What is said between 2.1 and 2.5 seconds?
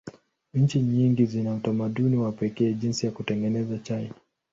wa